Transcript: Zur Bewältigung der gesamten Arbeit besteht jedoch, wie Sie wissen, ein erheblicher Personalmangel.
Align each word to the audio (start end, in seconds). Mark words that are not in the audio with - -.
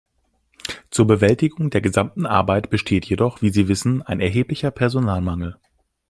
Zur 0.89 1.05
Bewältigung 1.05 1.69
der 1.69 1.79
gesamten 1.81 2.25
Arbeit 2.25 2.71
besteht 2.71 3.05
jedoch, 3.05 3.43
wie 3.43 3.51
Sie 3.51 3.67
wissen, 3.67 4.01
ein 4.01 4.19
erheblicher 4.19 4.71
Personalmangel. 4.71 5.59